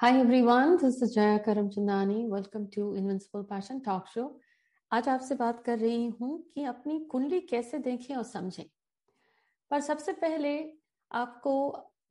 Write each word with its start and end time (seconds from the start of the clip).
Hi 0.00 0.20
everyone, 0.20 0.76
this 0.76 1.00
is 1.00 1.14
Jaya 1.14 1.38
Karamchandani. 1.38 2.28
Welcome 2.28 2.68
to 2.72 2.94
Invincible 2.96 3.44
Passion 3.44 3.82
Talk 3.82 4.08
Show. 4.14 4.28
आज 4.90 5.08
आपसे 5.08 5.34
बात 5.34 5.62
कर 5.66 5.78
रही 5.78 6.06
हूँ 6.20 6.28
कि 6.54 6.64
अपनी 6.64 6.98
कुंडली 7.10 7.38
कैसे 7.40 7.78
देखें 7.78 8.14
और 8.16 8.24
समझें 8.24 8.64
पर 9.70 9.80
सबसे 9.80 10.12
पहले 10.12 10.52
आपको 11.10 11.54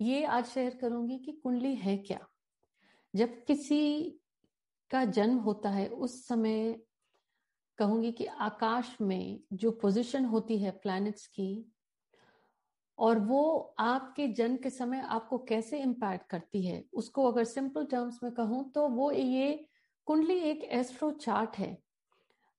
ये 0.01 0.23
आज 0.25 0.45
शेयर 0.45 0.77
करूँगी 0.81 1.17
कि 1.17 1.31
कुंडली 1.43 1.75
है 1.75 1.95
क्या 1.97 2.19
जब 3.13 3.37
किसी 3.47 3.81
का 4.92 5.06
जन्म 5.20 5.38
होता 5.46 5.70
है 5.70 5.88
उस 5.88 6.17
समय 6.28 6.79
कहूँगी 7.79 8.12
कि 8.12 8.26
आकाश 8.42 8.96
में 9.02 9.40
जो 9.54 9.72
पोजीशन 9.81 10.26
होती 10.26 10.58
है 10.58 10.72
प्लैनेट्स 10.83 11.28
की 11.28 11.52
और 12.99 13.19
वो 13.19 13.75
आपके 13.79 14.28
जन्म 14.29 14.57
के 14.57 14.69
समय 14.69 15.01
आपको 15.01 15.37
कैसे 15.39 15.79
इम्पैक्ट 15.79 16.30
करती 16.30 16.66
है, 16.66 16.84
उसको 16.93 17.31
अगर 17.31 17.43
सिंपल 17.45 17.85
टर्म्स 17.85 18.20
में 18.23 18.31
कहूँ 18.34 18.71
तो 18.71 18.88
वो 18.89 19.11
ये 19.11 19.66
कुंडली 20.07 20.39
एक 20.41 20.63
एस्ट्रो 20.73 21.11
चार्ट 21.11 21.57
है, 21.57 21.77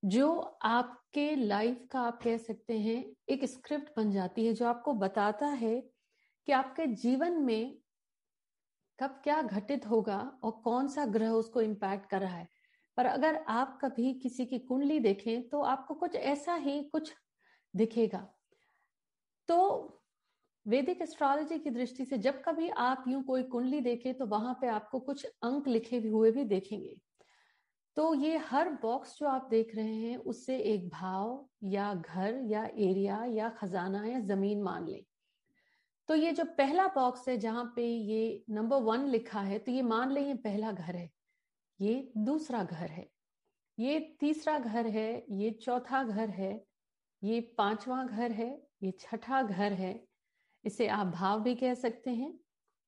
जो 0.03 0.33
आपके 0.65 1.35
लाइफ 1.37 1.87
का 1.93 2.01
आप 2.01 2.23
कह 2.23 2.37
सकते 2.39 2.79
हैं, 2.79 3.05
एक 3.29 3.45
स्क्रिप्ट 3.45 3.91
बन 3.97 4.11
जाती 4.11 4.47
है 4.47 4.53
जो 4.53 4.67
आपको 4.67 4.95
बताता 4.95 5.47
है 5.47 5.81
कि 6.49 6.53
आपके 6.53 6.87
जीवन 6.87 7.41
में 7.43 7.79
कब 8.99 9.21
क्या 9.25 9.41
घटित 9.43 9.87
होगा 9.87 10.19
और 10.45 10.51
कौन 10.65 10.89
सा 10.89 11.05
ग्रह 11.07 11.31
उसको 11.31 11.61
इम्पैक्ट 11.63 12.09
कर 12.11 12.21
रहा 12.21 12.37
है। 12.37 12.49
पर 12.97 13.07
अगर 13.07 13.37
आप 13.49 13.79
कभी 13.83 14.13
किसी 14.15 14.47
की 14.47 14.59
कुंडली 14.59 14.99
देखें 15.01 15.49
तो 15.49 15.61
आपको 15.63 15.95
कुछ 15.95 16.15
ऐसा 16.17 16.55
ही 16.55 16.83
कुछ 16.85 17.13
दिखेगा। 17.75 18.27
तो 19.49 19.96
वैदिक 20.67 21.03
एस्ट्रोलॉजी 21.03 21.59
की 21.59 21.71
दृष्टि 21.71 22.05
से 22.05 22.17
जब 22.19 22.41
कभी 22.43 22.69
आप 22.81 23.05
यूँ 23.09 23.23
कोई 23.25 23.43
कुंडली 23.43 23.81
देखें 23.81 24.13
तो 24.15 24.27
वहाँ 24.27 24.55
पे 24.61 24.67
आपको 24.69 24.99
कुछ 25.01 25.25
अंक 25.25 25.69
लिखे 25.69 25.99
हुए 26.01 26.31
भी 26.31 26.45
देखेंगे। 26.45 26.97
तो 27.97 28.13
ये 28.15 28.37
हर 28.47 28.69
बॉक्स 28.83 29.17
जो 29.19 29.27
आप 29.29 29.47
देख 29.51 29.75
रहे 29.77 29.95
हैं, 29.95 30.17
उससे 30.17 30.57
एक 30.59 30.89
भाव 30.89 31.47
या 31.65 31.93
घर 31.95 32.41
या 32.45 32.65
एरिया 32.79 33.23
या 33.25 33.49
खजाना 33.51 34.05
या 34.07 34.21
ज़मीन 34.23 34.63
मान 34.63 34.89
ले। 34.89 35.05
तो 36.09 36.15
ये 36.15 36.33
जो 36.33 36.45
पहला 36.59 36.87
बॉक्स 36.87 37.29
है, 37.29 37.37
जहाँ 37.39 37.65
पे 37.77 37.87
ये 37.87 38.45
नंबर 38.51 38.83
वन 38.83 39.07
लिखा 39.09 39.41
है 39.41 39.59
तो 39.59 39.73
ये 39.73 39.83
मान 39.85 40.13
ले 40.13 40.21
ये 40.21 40.35
पहला 40.41 40.73
घर 40.73 40.97
है, 40.97 41.11
ये 41.81 42.13
दूसरा 42.19 42.63
घर 42.65 42.91
है, 42.91 43.09
ये 43.79 43.99
तीसरा 44.21 44.59
घर 44.59 44.87
है, 44.89 45.25
ये 45.31 45.51
चौथा 45.63 46.03
घर 46.05 46.29
है, 46.31 46.65
ये 47.23 47.41
पांचवा 47.59 48.03
घर 48.05 48.33
है, 48.33 48.51
ये 48.83 48.93
छठा 49.01 49.43
घर 49.43 49.73
है 49.75 49.95
इसे 50.67 50.89
आप 50.89 51.07
भाव 51.07 51.41
भी 51.41 51.55
कह 51.55 51.75
सकते 51.75 52.11
हैं, 52.11 52.41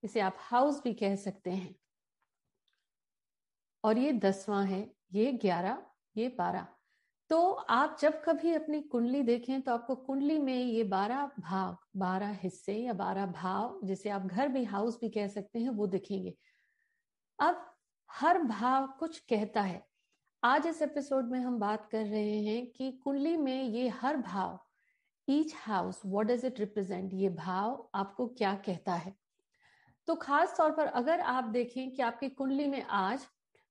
इसे 0.03 0.21
आप 0.21 0.37
हाउस 0.39 0.83
भी 0.83 0.95
कह 0.95 1.17
सकते 1.17 1.51
हैं। 1.51 1.75
और 3.85 3.99
ये 3.99 4.13
दसवां 4.13 4.67
है, 4.67 4.95
ये 5.13 5.33
ग्यारह, 5.33 5.83
ये 6.17 6.29
बारह। 6.29 6.67
तो 7.31 7.51
आप 7.53 7.97
जब 8.01 8.23
कभी 8.25 8.53
अपनी 8.53 8.81
कुंडली 8.81 9.23
देखें 9.23 9.61
तो 9.63 9.73
आपको 9.73 9.95
कुंडली 9.97 10.39
में 10.39 10.55
ये 10.55 10.85
बारह 10.85 11.31
भाग, 11.41 11.77
बारह 11.97 12.31
हिस्से 12.33 12.75
या 12.75 12.93
बारह 12.93 13.27
भाव, 13.27 13.81
जिसे 13.85 14.11
आप 14.11 14.23
घर 14.23 14.49
भी 14.49 14.65
हाउस 14.65 15.01
भी 15.01 15.09
कह 15.09 15.29
सकते 15.29 15.59
हैं, 15.59 15.71
वो 15.71 15.87
दिखेंगे। 15.87 16.35
अब 17.39 17.75
हर 18.11 18.43
भाव 18.43 18.87
कुछ 18.99 19.19
कहता 19.19 19.61
है। 19.61 19.87
आज 20.45 20.67
इस 20.67 20.83
एपिसोड 20.83 21.25
में 21.25 21.41
हम 21.41 21.59
बात 21.59 21.89
कर 21.91 22.07
रहे 22.07 22.39
हैं 22.43 22.67
कि 22.67 22.93
कुंडली 22.93 23.37
में 23.37 23.63
ये 23.63 23.89
हर 23.89 24.17
भाव 24.17 24.68
each 25.29 25.53
house 25.57 26.03
what 26.07 26.27
does 26.27 26.45
it 26.45 26.61
represent 26.61 27.11
ये 27.15 27.29
भाव 27.29 27.91
आपको 27.95 28.27
क्या 28.27 28.55
कहता 28.55 28.95
है? 28.95 29.15
तो 30.07 30.15
खास 30.15 30.55
तौर 30.59 30.71
पर 30.71 30.87
अगर 30.87 31.21
आप 31.21 31.45
देखें 31.45 31.91
कि 31.91 32.03
आपकी 32.03 32.29
कुंडली 32.29 32.67
में 32.67 32.83
आज, 32.83 33.27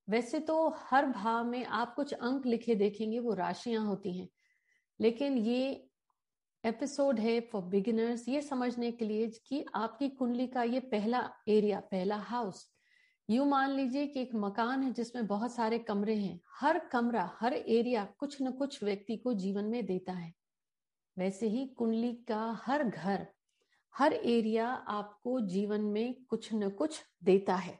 वैसे 0.09 0.39
तो 0.39 0.69
हर 0.77 1.05
भाव 1.05 1.45
में 1.45 1.65
आप 1.65 1.95
कुछ 1.95 2.13
अंक 2.13 2.45
लिखे 2.45 2.75
देखेंगे, 2.75 3.19
वो 3.19 3.33
राशियाँ 3.33 3.85
होती 3.85 4.17
हैं। 4.17 4.29
लेकिन 5.01 5.37
ये 5.37 5.89
एपिसोड 6.65 7.19
है 7.19 7.39
फॉर 7.39 7.61
बिगिनर्स 7.61 8.29
ये 8.29 8.41
समझने 8.41 8.91
के 8.91 9.05
लिए 9.05 9.27
कि 9.47 9.65
आपकी 9.75 10.09
कुंडली 10.09 10.47
का 10.47 10.63
ये 10.63 10.79
पहला 10.79 11.29
एरिया 11.47 11.79
पहला 11.79 12.15
हाउस 12.15 12.67
यू 13.29 13.45
मान 13.45 13.71
लीजिए 13.71 14.07
कि 14.07 14.21
एक 14.21 14.35
मकान 14.35 14.83
है 14.83 14.93
जिसमें 14.93 15.27
बहुत 15.27 15.53
सारे 15.53 15.79
कमरे 15.79 16.15
हैं। 16.15 16.39
हर 16.59 16.79
कमरा, 16.79 17.37
हर 17.39 17.53
एरिया 17.53 18.05
कुछ 18.17 18.41
न 18.41 18.51
कुछ 18.51 18.83
व्यक्ति 18.83 19.17
को 19.17 19.33
जीवन 19.33 19.65
में 19.65 19.85
देता 19.85 20.13
है। 20.13 20.33
वैसे 21.17 21.47
ही 21.47 21.65
कुंडली 21.67 22.13
का 22.27 22.39
हर 22.65 22.83
घर, 22.83 23.25
हर 23.95 24.13
एरिया 24.13 24.67
आपको 24.67 25.39
जीवन 25.41 25.81
में 25.83 26.13
कुछ 26.25 26.49
न 26.53 26.69
कुछ 26.69 27.01
देता 27.23 27.55
है। 27.55 27.79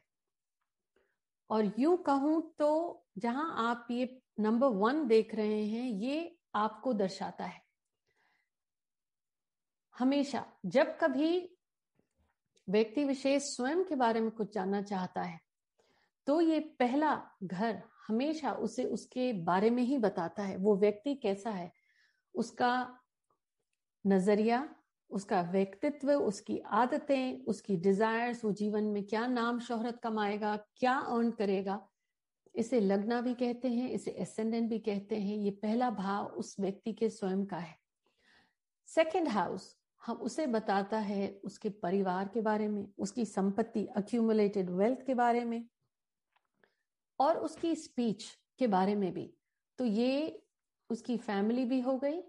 और 1.50 1.72
यूँ 1.80 1.98
कहूँ 1.98 2.42
तो 2.60 3.06
जहाँ 3.18 3.54
आप 3.68 3.88
ये 3.92 4.22
नंबर 4.40 4.68
वन 4.68 5.06
देख 5.08 5.36
रहे 5.36 5.64
हैं, 5.66 5.90
ये 5.90 6.38
आपको 6.56 6.94
दर्शाता 6.94 7.46
है। 7.46 7.62
हमेशा, 9.96 10.46
जब 10.66 10.98
कभी 10.98 11.50
व्यक्ति 12.68 13.04
विशेष 13.04 13.44
स्वयं 13.46 13.84
के 13.84 13.96
बारे 13.96 14.22
में 14.22 14.32
कुछ 14.32 14.54
जानना 14.54 14.82
चाहता 14.82 15.22
है 15.22 15.40
तो 16.28 16.40
ये 16.42 16.60
पहला 16.80 17.16
घर 17.44 17.82
हमेशा 18.08 18.52
उसे 18.54 18.84
उसके 18.86 19.32
बारे 19.44 19.70
में 19.70 19.82
ही 19.84 19.98
बताता 19.98 20.44
है, 20.44 20.58
वो 20.58 20.76
व्यक्ति 20.76 21.14
कैसा 21.16 21.50
है, 21.50 21.72
उसका 22.36 23.00
नज़रिया, 24.06 24.68
उसका 25.10 25.42
व्यक्तित्व, 25.42 26.12
उसकी 26.12 26.58
आदतें, 26.60 27.46
उसकी 27.46 27.76
डिजायर्स 27.76 28.44
वो 28.46 28.52
जीवन 28.52 28.84
में 28.84 29.04
क्या 29.04 29.26
नाम 29.28 29.60
शोहरत 29.60 30.00
कमाएगा, 30.04 30.56
क्या 30.78 30.94
अर्न 30.94 31.32
करेगा, 31.32 31.80
इसे 32.56 32.80
लगना 32.80 33.22
भी 33.22 33.34
कहते 33.34 33.68
हैं, 33.68 33.90
इसे 33.90 34.12
एसेंडेंट 34.12 34.70
भी 34.70 34.80
कहते 34.80 35.16
हैं, 35.16 35.38
ये 35.38 35.52
पहला 35.52 35.90
भाव 35.90 36.26
उस 36.26 36.56
व्यक्ति 36.60 36.94
के 36.94 37.10
स्वयं 37.10 37.46
का 37.46 37.58
है। 37.58 37.76
सेकेंड 38.90 39.28
हाउस 39.28 39.76
हम 40.02 40.16
उसे 40.16 40.46
बताता 40.48 40.98
है 40.98 41.30
उसके 41.44 41.70
परिवार 41.70 42.30
के 42.34 42.42
बारे 42.42 42.68
में, 42.68 42.88
उसकी 42.98 43.26
संपत्ति 43.26 43.86
अक्यूमुलेटेड 43.96 44.70
वेल्थ 44.70 45.06
के 45.06 45.14
बारे 45.14 45.44
में, 45.46 45.64
और 47.20 47.38
उसकी 47.38 47.76
स्पीच 47.76 48.26
के 48.60 48.68
बारे 48.68 48.96
में 48.96 49.12
भी। 49.14 49.32
तो 49.80 49.86
ये 49.86 50.44
उसकी 50.90 51.18
फैमिली 51.18 51.66
भी 51.66 51.80
हो 51.82 51.98
गई 51.98 52.22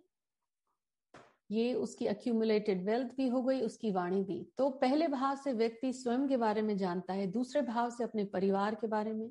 ये 1.51 1.75
उसकी 1.75 2.07
अक्यूमुलेटेड 2.07 2.85
वेल्थ 2.85 3.15
भी 3.17 3.29
हो 3.29 3.43
गई, 3.43 3.61
उसकी 3.61 3.91
वाणी 3.91 4.23
भी। 4.23 4.47
तो 4.59 4.71
पहले 4.71 5.09
भाव 5.09 5.37
से 5.37 5.53
व्यक्ति 5.53 5.93
स्वयं 5.93 6.29
के 6.29 6.37
बारे 6.37 6.63
में 6.63 6.77
जानता 6.77 7.13
है, 7.13 7.27
दूसरे 7.27 7.63
भाव 7.63 7.91
से 7.91 8.05
अपने 8.05 8.25
परिवार 8.25 8.75
के 8.75 8.87
बारे 8.87 9.13
में, 9.13 9.31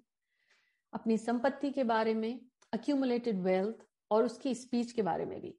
अपनी 0.94 1.17
संपत्ति 1.17 1.72
के 1.72 1.83
बारे 1.83 2.13
में 2.13 2.39
अक्यूमुलेटेड 2.73 3.39
वेल्थ 3.39 3.85
और 4.11 4.25
उसकी 4.25 4.55
स्पीच 4.55 4.91
के 4.91 5.01
बारे 5.01 5.25
में 5.25 5.41
भी। 5.41 5.55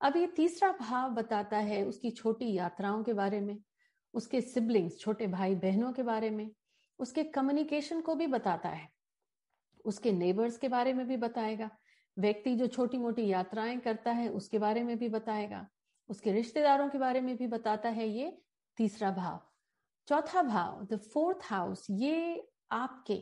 अब 0.00 0.16
ये 0.16 0.26
तीसरा 0.26 0.72
भाव 0.72 1.10
बताता 1.10 1.56
है 1.56 1.84
उसकी 1.84 2.10
छोटी 2.10 2.52
यात्राओं 2.52 3.02
के 3.02 3.12
बारे 3.12 3.40
में, 3.40 3.58
उसके 4.14 4.40
सिबलिंग्स 4.40 4.98
छोटे 4.98 5.26
भाई 5.26 5.54
बहनों 5.54 5.92
के 5.92 6.02
बारे 6.02 6.30
में, 6.30 6.50
उसके 6.98 7.24
कम्युनिकेशन 7.24 8.00
को 8.00 8.14
भी 8.14 8.26
बताता 8.26 8.68
है। 8.68 8.88
उसके 9.84 10.12
नेबर्स 10.12 10.58
के 10.58 10.68
बारे 10.68 10.92
में 10.92 11.06
भी 11.06 11.16
बताएगा, 11.16 11.70
व्यक्ति 12.18 12.54
जो 12.54 12.66
छोटी 12.66 12.98
मोटी 12.98 13.26
यात्राएँ 13.26 13.78
करता 13.78 14.10
है 14.10 14.28
उसके 14.28 14.58
बारे 14.58 14.82
में 14.82 14.98
भी 14.98 15.08
बताएगा। 15.08 15.66
उसके 16.12 16.32
रिश्तेदारों 16.32 16.88
के 16.88 16.98
बारे 16.98 17.20
में 17.20 17.36
भी 17.36 17.46
बताता 17.46 17.88
है 17.88 18.08
ये 18.08 18.36
तीसरा 18.78 19.10
भाव। 19.10 19.40
चौथा 20.08 20.42
भाव 20.42 20.84
द 20.86 20.96
फोर्थ 21.04 21.44
हाउस 21.44 21.86
ये 21.90 22.48
आपके 22.72 23.14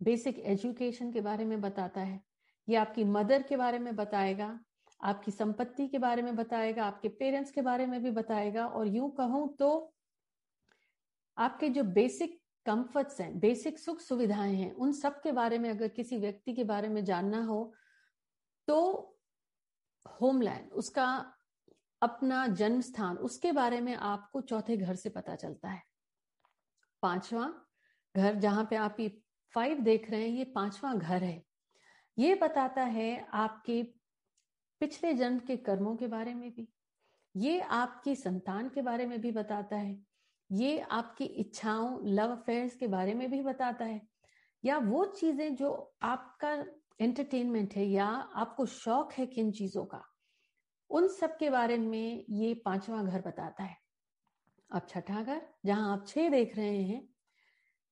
बेसिक 0.00 0.38
एजुकेशन 0.46 1.12
के 1.12 1.20
बारे 1.20 1.44
में 1.44 1.60
बताता 1.60 2.00
है। 2.00 2.20
ये 2.68 2.76
आपकी 2.76 3.04
मदर 3.04 3.42
के 3.42 3.56
बारे 3.56 3.78
में 3.78 3.94
बताएगा, 3.96 4.58
आपकी 5.00 5.30
संपत्ति 5.30 5.86
के 5.88 5.98
बारे 5.98 6.22
में 6.22 6.34
बताएगा, 6.36 6.84
आपके 6.84 7.08
पेरेंट्स 7.10 7.50
के 7.50 7.62
बारे 7.62 7.86
में 7.86 8.02
भी 8.02 8.10
बताएगा। 8.12 8.66
और 8.66 8.86
यूँ 8.86 9.10
कहूँ 9.10 9.56
तो 9.58 9.92
आपके 11.36 11.68
जो 11.68 11.84
बेसिक 11.84 12.40
कंफर्ट्स 12.66 13.20
हैं 13.20 13.38
बेसिक 13.40 13.78
सुख 13.78 14.00
सुविधाएँ 14.00 14.54
हैं, 14.54 14.72
उन 14.72 14.92
सब 14.92 15.20
के 15.22 15.32
बारे 15.32 15.58
में 15.58 15.70
अगर 15.70 15.88
किसी 15.88 16.18
व्यक्ति 16.18 16.54
के 16.54 16.64
बारे 16.64 16.88
में 16.88 17.04
जानना 17.04 17.44
हो 17.44 17.72
तो 18.68 18.78
होमलैंड 20.06 20.72
उसका 20.72 21.06
अपना 22.02 22.46
जन्म 22.46 22.80
स्थान 22.80 23.16
उसके 23.16 23.52
बारे 23.52 23.80
में 23.80 23.94
आपको 23.94 24.40
चौथे 24.40 24.76
घर 24.76 24.94
से 24.94 25.08
पता 25.08 25.34
चलता 25.34 25.68
है। 25.68 25.82
पांचवा 27.02 27.52
घर 28.16 28.34
जहाँ 28.34 28.66
पे 28.70 28.76
आप 28.76 28.96
ये 29.00 29.22
फाइव 29.54 29.80
देख 29.80 30.10
रहे 30.10 30.20
हैं, 30.20 30.36
ये 30.36 30.44
पांचवा 30.44 30.94
घर 30.94 31.24
है। 31.24 31.42
ये 32.18 32.34
बताता 32.34 32.82
है 32.82 33.26
आपके 33.32 33.82
पिछले 34.80 35.12
जन्म 35.14 35.38
के 35.38 35.56
कर्मों 35.56 35.96
के 35.96 36.06
बारे 36.06 36.34
में 36.34 36.50
भी। 36.50 36.68
ये 37.36 37.60
आपकी 37.60 38.14
संतान 38.16 38.68
के 38.68 38.82
बारे 38.82 39.06
में 39.06 39.20
भी 39.20 39.30
बताता 39.30 39.76
है। 39.76 40.02
ये 40.52 40.80
आपकी 40.80 41.24
इच्छाओं 41.24 41.98
लव 42.06 42.30
अफेयर्स 42.30 42.76
के 42.76 42.86
बारे 42.86 43.14
में 43.14 43.30
भी 43.30 43.42
बताता 43.42 43.84
है। 43.84 44.00
या 44.64 44.78
वो 44.78 45.04
चीज़ें 45.04 45.54
जो 45.54 45.94
आपका 46.02 46.52
एंटरटेनमेंट 47.00 47.74
है 47.74 47.84
या 47.84 48.06
आपको 48.06 48.66
शौक 48.66 49.12
है 49.12 49.26
किन 49.26 49.52
चीज़ों 49.52 49.84
का 49.84 50.15
उन 50.90 51.08
सब 51.08 51.36
के 51.36 51.50
बारे 51.50 51.78
में 51.78 52.24
ये 52.30 52.54
पांचवा 52.54 53.02
घर 53.02 53.20
बताता 53.20 53.62
है। 53.62 53.76
अब 54.70 54.86
छठा 54.88 55.22
घर, 55.22 55.42
जहाँ 55.66 55.92
आप 55.92 56.06
छह 56.06 56.28
देख 56.28 56.56
रहे 56.56 56.82
हैं, 56.82 57.08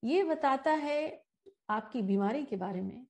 ये 0.03 0.23
बताता 0.23 0.71
है 0.71 1.25
आपकी 1.69 2.01
बीमारी 2.01 2.43
के 2.45 2.55
बारे 2.55 2.81
में, 2.81 3.05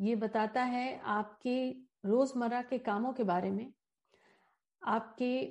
ये 0.00 0.16
बताता 0.16 0.62
है 0.62 1.00
आपके 1.00 1.70
रोज़मर्रा 2.06 2.62
के 2.62 2.78
कामों 2.78 3.12
के 3.12 3.22
बारे 3.22 3.50
में, 3.50 3.72
आपके, 4.82 5.46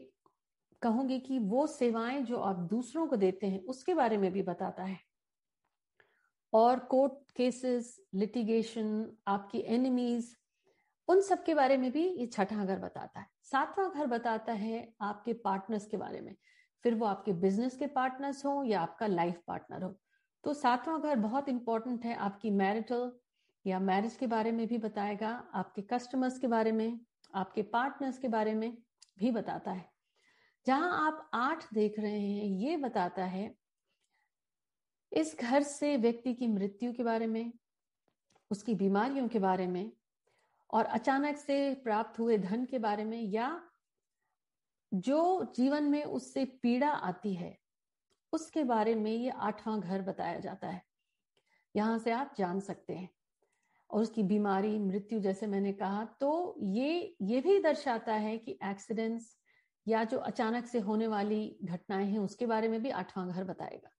कहूँगी 0.81 1.19
कि 1.19 1.39
वो 1.39 1.67
सेवाएँ 1.67 2.21
जो 2.21 2.37
आप 2.37 2.55
दूसरों 2.55 3.07
को 3.07 3.15
देते 3.15 3.47
हैं, 3.47 3.65
उसके 3.65 3.93
बारे 3.93 4.17
में 4.17 4.31
भी 4.31 4.41
बताता 4.41 4.83
है। 4.83 4.99
और 6.53 6.79
कोर्ट 6.79 7.31
केसेस, 7.31 8.01
लिटिगेशन, 8.15 9.17
आपकी 9.27 9.59
एनिमीज 9.59 10.37
उन 11.07 11.21
सब 11.21 11.43
के 11.43 11.53
बारे 11.53 11.77
में 11.77 11.91
भी 11.91 12.07
ये 12.09 12.25
छठा 12.25 12.65
घर 12.65 12.79
बताता 12.79 13.19
है। 13.19 13.27
सातवां 13.43 13.89
घर 13.89 14.05
बताता 14.07 14.53
है 14.53 14.93
आपके 15.01 15.33
पार्टनर्स 15.33 15.85
के 15.85 15.97
बारे 15.97 16.21
में। 16.21 16.35
फिर 16.83 16.95
वो 16.95 17.05
आपके 17.05 17.33
बिज़नेस 17.33 17.75
के 17.77 17.87
पार्टनर्स 17.87 18.45
हो 18.45 18.63
या 18.63 18.81
आपका 18.81 19.07
लाइफ 19.07 19.41
पार्टनर 19.47 19.83
हो। 19.83 19.99
तो 20.43 20.53
सातवां 20.53 21.01
घर 21.01 21.15
बहुत 21.15 21.49
इंपॉर्टेंट 21.49 22.05
है 22.05 22.15
आपकी 22.15 22.51
मैरिटल 22.51 23.11
या 23.65 23.79
मैरिज 23.79 24.15
के 24.15 24.27
बारे 24.27 24.51
में 24.51 24.67
भी 24.67 24.77
बताएगा, 24.77 25.29
आपके 25.53 25.81
कस्टमर्स 25.81 26.39
के 26.39 26.47
बारे 26.47 26.71
में, 26.71 26.99
आपके 27.35 27.61
पार्टनर्स 27.61 28.17
के 28.17 28.27
बारे 28.27 28.53
में 28.53 28.77
भी 29.19 29.31
बताता 29.31 29.71
है। 29.71 29.85
जहाँ 30.65 31.07
आप 31.07 31.29
आठ 31.33 31.63
देख 31.73 31.99
रहे 31.99 32.19
हैं, 32.19 32.43
ये 32.43 32.77
बताता 32.77 33.25
है, 33.25 33.55
इस 35.11 35.35
घर 35.39 35.63
से 35.63 35.95
व्यक्ति 35.97 36.33
की 36.33 36.47
मृत्यु 36.47 36.93
के 36.93 37.03
बारे 37.03 37.27
में, 37.27 37.51
उसकी 38.51 38.75
बीमारियों 38.75 39.27
के 39.27 39.39
बारे 39.39 39.67
में 39.67 39.91
और 40.71 40.85
अचानक 40.85 41.37
से 41.37 41.73
प्राप्त 41.73 42.19
हुए 42.19 42.37
धन 42.37 42.65
के 42.65 42.79
बारे 42.79 43.03
में 43.03 43.21
या 43.21 43.63
जो 44.93 45.53
जीवन 45.55 45.83
में 45.83 46.03
उससे 46.03 46.45
पीड़ा 46.45 46.89
आती 46.89 47.33
है, 47.33 47.57
उसके 48.33 48.63
बारे 48.63 48.95
में 48.95 49.11
ये 49.11 49.29
आठवां 49.29 49.79
घर 49.79 50.01
बताया 50.01 50.39
जाता 50.39 50.67
है। 50.67 50.81
यहाँ 51.75 51.97
से 51.99 52.11
आप 52.11 52.33
जान 52.37 52.59
सकते 52.59 52.93
हैं। 52.93 53.09
और 53.89 54.01
उसकी 54.01 54.23
बीमारी, 54.23 54.79
मृत्यु 54.79 55.19
जैसे 55.19 55.47
मैंने 55.47 55.73
कहा 55.73 56.05
तो 56.05 56.55
ये 56.61 57.15
ये 57.21 57.41
भी 57.41 57.59
दर्शाता 57.59 58.13
है 58.13 58.37
कि 58.37 58.59
एक्सीडेंट्स 58.63 59.37
या 59.87 60.03
जो 60.03 60.17
अचानक 60.17 60.65
से 60.65 60.79
होने 60.79 61.07
वाली 61.07 61.57
घटनाएँ 61.63 62.11
हैं, 62.11 62.19
उसके 62.19 62.45
बारे 62.45 62.67
में 62.67 62.81
भी 62.83 62.89
आठवां 62.89 63.29
घर 63.29 63.43
बताएगा। 63.43 63.89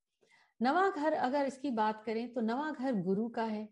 नवा 0.62 0.88
घर 0.90 1.12
अगर 1.12 1.46
इसकी 1.46 1.70
बात 1.70 2.02
करें 2.04 2.32
तो 2.32 2.40
नवा 2.40 2.70
घर 2.70 2.94
गुरु 2.94 3.28
का 3.28 3.44
है, 3.44 3.68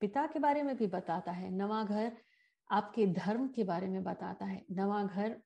पिता 0.00 0.26
के 0.26 0.38
बारे 0.38 0.62
में 0.62 0.76
भी 0.76 0.86
बताता 0.86 1.32
है। 1.32 1.50
नवा 1.50 1.84
घर 1.84 2.16
आपके 2.70 3.06
धर्म 3.06 3.46
के 3.48 3.64
बारे 3.64 3.88
में 3.88 4.02
बताता 4.04 4.46
है। 4.46 4.64
नवा 4.70 5.02
घर 5.04 5.36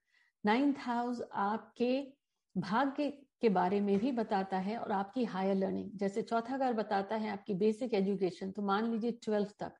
नाइन्थ 0.44 0.76
हाउस 0.78 1.22
आपके 1.34 2.06
भाग्य 2.56 3.10
के 3.40 3.48
बारे 3.48 3.80
में 3.80 3.98
भी 3.98 4.12
बताता 4.12 4.58
है 4.58 4.76
और 4.78 4.92
आपकी 4.92 5.24
हायर 5.24 5.56
लर्निंग 5.56 5.90
जैसे 5.94 6.22
चौथा 6.22 6.58
घर 6.58 6.72
बताता 6.72 7.16
है 7.16 7.30
आपकी 7.30 7.54
बेसिक 7.54 7.94
एजुकेशन 7.94 8.50
तो 8.50 8.62
मान 8.62 8.90
लीजिए 8.90 9.10
ट्वेल्थ 9.22 9.54
तक। 9.60 9.72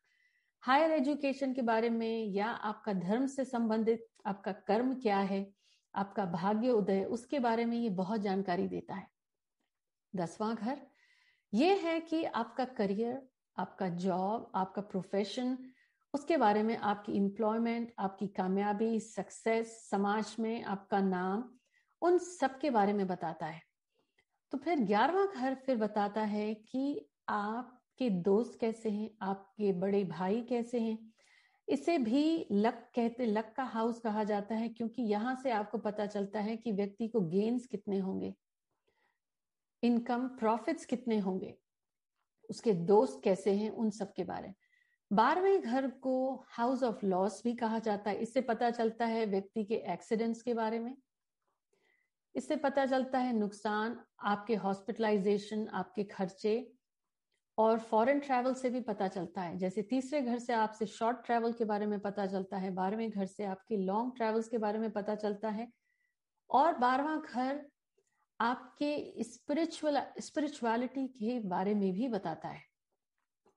हायर 0.62 0.91
एजुकेशन 0.91 1.53
के 1.55 1.62
बारे 1.62 1.91
में 1.91 2.25
या 2.27 2.47
आपका 2.47 2.93
धर्म 2.93 3.27
से 3.27 3.44
संबंधित 3.44 4.06
आपका 4.27 4.53
कर्म 4.53 4.94
क्या 4.94 5.19
है, 5.19 5.47
आपका 5.94 6.25
भाग्य 6.27 6.71
उदय, 6.71 7.05
उसके 7.05 7.38
बारे 7.38 7.65
में 7.65 7.77
ये 7.79 7.91
बहुत 7.91 8.21
जानकारी 8.21 8.67
देता 8.69 8.94
है। 8.94 9.06
दसवां 10.15 10.55
घर, 10.55 10.81
ये 11.53 11.75
है 11.77 11.99
कि 12.00 12.23
आपका 12.25 12.65
करियर 12.65 13.21
आपका 13.56 13.88
जॉब 13.88 14.50
आपका 14.55 14.83
प्रोफेशन 14.83 15.56
उसके 16.14 16.37
बारे 16.37 16.62
में 16.62 16.76
आपकी 16.76 17.17
एम्प्लॉयमेंट 17.17 17.93
आपकी 17.99 18.26
कामयाबी 18.26 19.00
सक्सेस 19.00 19.91
समाज 19.91 20.37
में 20.38 20.62
आपका 20.64 21.00
नाम, 21.00 21.44
उन 22.03 22.19
सब 22.19 22.58
के 22.58 22.70
बारे 22.70 22.93
में 22.93 23.06
बताता 23.06 23.47
है। 23.47 23.61
तो 24.53 24.58
फिर 24.58 24.81
ग्यारहवा 24.81 25.25
घर 25.25 25.55
फिर 25.55 25.76
बताता 25.76 26.20
है 26.20 26.55
कि 26.55 27.11
आपके 27.29 28.11
दोस्त 28.11 28.58
कैसे 28.61 28.91
हैं, 28.91 29.11
आपके 29.23 29.73
बड़े 29.73 30.05
भाई 30.05 30.41
कैसे 30.43 30.81
हैं। 30.81 31.12
इसे 31.69 31.99
भी 31.99 32.47
लक 32.52 32.91
कहते, 32.94 33.26
लक 33.26 33.52
का 33.56 33.64
हाउस 33.64 33.99
कहा 33.99 34.25
जाता 34.25 34.55
है, 34.55 34.69
क्योंकि 34.69 35.02
यहाँ 35.02 35.35
से 35.43 35.50
आपको 35.50 35.79
पता 35.79 36.06
चलता 36.06 36.41
है 36.41 36.56
कि 36.56 36.73
व्यक्ति 36.73 37.09
को 37.09 37.20
गेन्स 37.20 37.67
कितने 37.67 37.99
होंगे 37.99 38.35
इनकम 39.82 40.29
प्रॉफिट्स 40.29 40.85
कितने 40.85 41.19
होंगे, 41.19 41.55
उसके 42.50 42.73
दोस्त 42.73 43.20
कैसे 43.25 43.52
हैं, 43.52 43.70
उन 43.70 43.91
सब 43.91 44.12
के 44.12 44.25
बारे। 44.25 44.49
में 44.49 44.66
बारहवें 45.12 45.62
घर 45.62 45.91
को 45.91 46.44
हाउस 46.49 46.82
ऑफ़ 46.82 47.06
लॉस 47.06 47.43
भी 47.44 47.55
कहा 47.55 47.79
जाता 47.79 48.11
है। 48.11 48.17
इससे 48.17 48.41
पता 48.41 48.70
चलता 48.70 49.06
है 49.06 49.26
व्यक्ति 49.26 49.64
के 49.64 49.75
एक्सीडेंट्स 49.75 50.43
के 50.43 50.55
बारे 50.55 50.79
में। 50.79 50.97
इससे 52.35 52.56
पता 52.56 52.87
चलता 52.87 53.19
है 53.19 53.32
नुकसान, 53.32 54.00
आपके 54.20 54.55
हॉस्पिटलाइजेशन 54.55 55.69
आपके 55.69 56.05
खर्चे, 56.05 56.73
और 57.58 57.79
फॉरेन 57.79 58.20
ट्रैवल 58.20 58.55
से 58.55 58.70
भी 58.70 58.81
पता 58.81 59.08
चलता 59.08 59.43
है। 59.43 59.58
जैसे 59.58 59.82
तीसरे 59.82 60.20
घर 60.20 60.38
से 60.38 60.53
आपसे 60.53 60.87
शॉर्ट 60.87 61.25
ट्रैवल 61.26 61.52
के 61.52 61.64
बारे 61.64 61.87
में 61.87 62.00
पता 62.00 62.26
चलता 62.26 62.56
है, 62.56 62.70
बारहवें 62.70 63.11
घर 63.11 63.26
से 63.26 63.44
आपके 63.44 63.76
लॉन्ग 63.76 64.12
ट्रैवल्स 64.17 64.49
के 64.49 64.59
बारे 64.59 64.79
में 64.79 64.91
पता 64.91 65.14
चलता 65.14 65.49
है, 65.49 65.73
और 66.50 66.79
बारहवा 66.79 67.17
घर 67.17 67.67
आपके 68.41 69.23
स्पिरिचुअल 69.23 70.02
स्पिरिचुअलिटी 70.20 71.06
के 71.09 71.41
बारे 71.41 71.75
में 71.75 71.93
भी 71.93 72.09
बताता 72.09 72.49
है। 72.49 72.75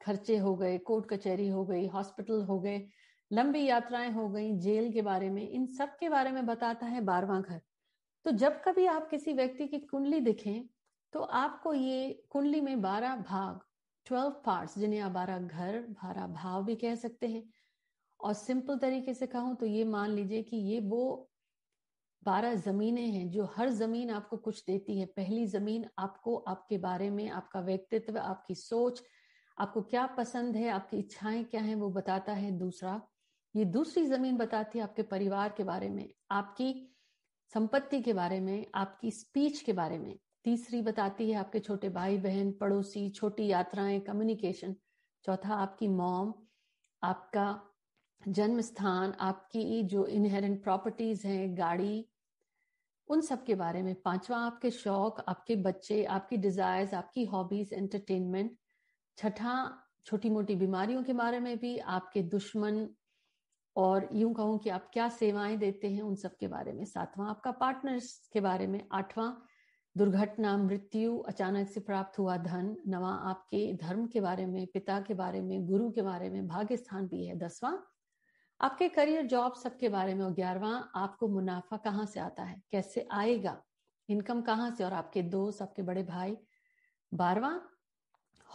खर्चे 0.01 0.37
हो 0.37 0.55
गए, 0.55 0.77
कोर्ट 0.79 1.05
कचहरी 1.07 1.47
हो 1.49 1.65
गई, 1.65 1.87
हॉस्पिटल 1.87 2.41
हो 2.43 2.59
गए, 2.59 2.87
लंबी 3.31 3.65
यात्राएँ 3.65 4.11
हो 4.11 4.27
गई, 4.29 4.51
जेल 4.57 4.91
के 4.93 5.01
बारे 5.01 5.29
में, 5.29 5.49
इन 5.49 5.65
सब 5.73 5.95
के 5.99 6.09
बारे 6.09 6.31
में 6.31 6.45
बताता 6.45 6.85
है 6.85 7.01
बारवा 7.01 7.39
घर। 7.39 7.61
तो 8.25 8.31
जब 8.33 8.61
कभी 8.61 8.85
आप 8.87 9.07
किसी 9.09 9.33
व्यक्ति 9.33 9.67
की 9.67 9.79
कुंडली 9.81 10.19
दिखें 10.21 10.67
तो 11.13 11.19
आपको 11.19 11.73
ये 11.73 12.11
कुंडली 12.29 12.59
में 12.61 12.81
बारह 12.81 13.15
भाग, 13.17 13.59
ट्वेल्व 14.05 14.29
पार्ट्स, 14.45 14.77
जिन्हें 14.79 14.99
आप 14.99 15.11
बारह 15.11 15.39
घर, 15.39 15.79
बारह 15.81 16.27
भाव 16.27 16.63
भी 16.65 16.75
कह 16.75 16.95
सकते 16.95 17.27
हैं, 17.27 17.43
और 18.19 18.33
सिंपल 18.33 18.77
तरीके 18.77 19.13
से 19.13 19.27
कहूँ 19.27 19.55
तो 19.55 19.65
ये 19.65 19.83
मान 19.85 20.09
लीजिए 20.09 20.41
कि 20.43 20.57
ये 20.57 20.79
वो 20.81 21.29
बारह 22.23 22.55
जमीनें 22.55 23.07
हैं 23.07 23.29
जो 23.31 23.45
हर 23.55 23.69
ज़मीन 23.71 24.09
आपको 24.09 24.37
कुछ 24.37 24.63
देती 24.65 24.99
है। 24.99 25.05
पहली 25.07 25.45
ज़मीन 25.47 25.85
आपको, 25.99 26.35
आपके 26.37 26.77
बारे 26.77 27.09
में, 27.09 27.29
आपका 27.29 27.59
व्यक्तित्व, 27.61 28.17
आपकी 28.17 28.55
सोच 28.55 29.01
आपको 29.59 29.81
क्या 29.81 30.05
पसंद 30.07 30.55
है, 30.55 30.69
आपकी 30.69 30.97
इच्छाएँ 30.97 31.43
क्या 31.43 31.61
हैं 31.61 31.75
वो 31.75 31.89
बताता 31.89 32.33
है 32.33 32.51
दूसरा। 32.51 33.01
ये 33.55 33.65
दूसरी 33.65 34.05
ज़मीन 34.05 34.37
बताती 34.37 34.77
है 34.77 34.83
आपके 34.83 35.03
परिवार 35.03 35.53
के 35.57 35.63
बारे 35.63 35.89
में, 35.89 36.09
आपकी 36.31 36.73
संपत्ति 37.53 38.01
के 38.01 38.13
बारे 38.13 38.39
में, 38.39 38.65
आपकी 38.75 39.11
स्पीच 39.11 39.61
के 39.61 39.73
बारे 39.73 39.97
में। 39.97 40.17
तीसरी 40.43 40.81
बताती 40.81 41.29
है 41.31 41.37
आपके 41.37 41.59
छोटे 41.59 41.89
भाई 41.89 42.17
बहन 42.17 42.51
पड़ोसी, 42.51 43.09
छोटी 43.09 43.47
यात्राएँ 43.47 43.99
कम्युनिकेशन 43.99 44.75
चौथा, 45.25 45.55
आपकी 45.55 45.87
मॉम 45.87 46.33
आपका 47.03 47.59
जन्म 48.21 48.61
स्थान 48.61 49.13
आपकी 49.21 49.83
जो 49.83 50.05
इनहेरेंट 50.07 50.61
प्रॉपर्टीज़ 50.63 51.27
हैं, 51.27 51.57
गाड़ी, 51.57 52.05
उन 53.07 53.21
सब 53.21 53.43
के 53.45 53.55
बारे 53.55 53.81
में। 53.83 53.93
पांचवा, 53.95 54.37
आपके 54.37 54.71
शौक, 54.71 55.19
आपके 55.27 55.55
बच्चे, 55.57 56.03
आपकी 56.05 56.37
डिजायर्स 56.37 56.93
आपकी 56.93 57.23
हॉबीज 57.25 57.73
एंटरटेनमेंट 57.73 58.57
छठा 59.19 59.77
छोटी 60.05 60.29
मोटी 60.29 60.55
बीमारियों 60.55 61.03
के 61.03 61.13
बारे 61.13 61.39
में 61.39 61.57
भी, 61.57 61.77
आपके 61.77 62.21
दुश्मन 62.21 62.89
और 63.75 64.09
यूँ 64.13 64.33
कहूँ 64.33 64.59
कि 64.59 64.69
आप 64.69 64.89
क्या 64.93 65.09
सेवाएँ 65.09 65.57
देते 65.57 65.89
हैं, 65.89 66.01
उन 66.01 66.15
सब 66.15 66.37
के 66.37 66.47
बारे 66.47 66.73
में। 66.73 66.85
सातवां, 66.85 67.29
आपका 67.29 67.51
पार्टनर्स 67.51 68.29
के 68.33 68.41
बारे 68.41 68.67
में। 68.67 68.87
आठवां, 68.91 69.33
दुर्घटना, 69.97 70.57
मृत्यु, 70.57 71.17
अचानक 71.17 71.67
से 71.67 71.79
प्राप्त 71.79 72.19
हुआ 72.19 72.37
धन। 72.37 72.77
नवा, 72.87 73.11
आपके 73.11 73.73
धर्म 73.73 74.07
के 74.07 74.21
बारे 74.21 74.45
में, 74.45 74.67
पिता 74.67 75.01
के 75.01 75.13
बारे 75.13 75.41
में, 75.41 75.65
गुरु 75.65 75.91
के 75.91 76.01
बारे 76.01 76.29
में 76.29 76.47
भाग्य 76.47 76.77
स्थान 76.77 77.07
भी 77.07 77.25
है। 77.25 77.35
दसवां, 77.35 77.77
आपके 78.61 78.89
करियर 78.89 79.25
जॉब 79.25 79.53
सबके 79.53 79.89
बारे 79.89 80.15
में। 80.15 80.25
और 80.25 80.33
ग्यारहवा, 80.33 80.91
आपको 80.95 81.27
मुनाफा 81.27 81.77
कहाँ 81.77 82.05
से 82.05 82.19
आता 82.19 82.43
है? 82.43 82.61
कैसे 82.71 83.07
आएगा? 83.11 83.63
इनकम 84.09 84.41
कहाँ 84.41 84.71
से? 84.71 84.83
और 84.83 84.93
आपके 84.93 85.21
दोस्त, 85.21 85.61
आपके 85.61 85.81
बड़े 85.81 86.03
भाई। 86.03 86.37
बारवा 87.13 87.61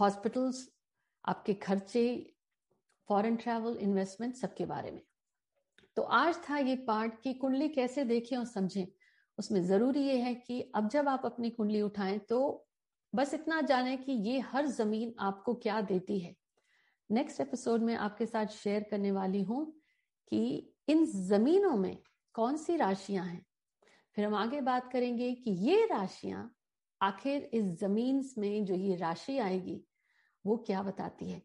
हॉस्पिटल्स, 0.00 0.68
आपके 1.24 1.54
खर्चे, 1.54 2.34
फॉरेन 3.08 3.36
ट्रैवल, 3.36 3.76
इन्वेस्टमेंट, 3.76 4.34
सबके 4.34 4.66
बारे 4.66 4.90
में। 4.90 5.02
तो 5.96 6.02
आज 6.02 6.36
था 6.50 6.58
ये 6.58 6.76
पार्ट 6.76 7.14
की 7.22 7.34
कुंडली 7.34 7.68
कैसे 7.68 8.04
देखें 8.04 8.36
और 8.36 8.44
समझें। 8.44 8.86
उसमें 9.38 9.62
ज़रूरी 9.62 10.02
ये 10.02 10.16
है 10.18 10.34
कि 10.34 10.60
अब 10.74 10.88
जब 10.88 11.08
आप 11.08 11.22
अपनी 11.24 11.50
कुंडली 11.50 11.80
उठाएँ 11.80 12.18
तो 12.18 12.66
बस 13.14 13.34
इतना 13.34 13.60
जाने 13.60 13.96
कि 13.96 14.12
ये 14.12 14.38
हर 14.38 14.66
ज़मीन 14.66 15.14
आपको 15.20 15.54
क्या 15.54 15.80
देती 15.80 16.18
है। 16.18 16.34
नेक्स्ट 17.10 17.40
एपिसोड 17.40 17.80
में 17.80 17.94
आपके 17.94 18.26
साथ 18.26 18.46
शेयर 18.46 18.86
करने 18.90 19.12
वाली 19.12 19.42
हूँ 19.42 19.64
कि 20.32 20.72
इन 20.88 21.06
जमीनों 21.28 21.76
में 21.76 21.96
कौन 22.34 22.56
सी 22.56 22.76
राशियाँ 22.76 23.26
हैं। 23.26 23.46
फिर 24.16 24.24
हम 24.24 24.34
आगे 24.34 24.60
बात 24.60 24.92
करेंगे 24.92 25.32
कि 25.34 25.50
ये 25.50 25.84
राशियाँ 25.86 26.54
आखिर 27.04 27.50
इस 27.54 27.64
ज़मीन 27.64 28.24
में 28.38 28.64
जो 28.64 28.74
ये 28.74 28.96
राशि 28.96 29.38
आएगी, 29.38 29.84
वो 30.46 30.56
क्या 30.56 30.82
बताती 30.82 31.30
है? 31.30 31.42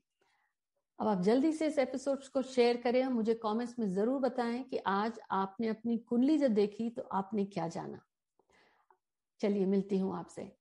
अब 1.00 1.08
आप 1.08 1.22
जल्दी 1.22 1.52
से 1.54 1.68
इस 1.68 1.80
एपिसोड 1.80 2.24
को 2.24 2.42
शेयर 2.42 2.78
करें 2.78 3.06
और 3.06 3.14
मुझे 3.14 3.34
कमेंट्स 3.34 3.80
में 3.80 3.88
ज़रूर 3.88 4.20
बताएँ 4.20 4.64
कि 4.64 4.78
आज 4.78 5.20
आपने 5.32 5.68
अपनी 5.68 5.98
कुंडली 5.98 6.38
जब 6.38 6.54
देखी 6.54 6.90
तो 6.90 7.02
आपने 7.02 7.46
क्या 7.46 7.68
जाना। 7.68 8.00
चलिए, 9.40 9.66
मिलती 9.66 9.98
हूँ 9.98 10.18
आपसे। 10.18 10.59